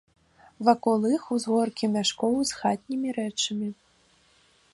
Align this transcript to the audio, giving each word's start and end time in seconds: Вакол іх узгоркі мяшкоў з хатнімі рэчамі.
Вакол 0.69 1.03
іх 1.17 1.23
узгоркі 1.35 1.85
мяшкоў 1.99 2.33
з 2.53 2.59
хатнімі 2.63 3.09
рэчамі. 3.19 3.69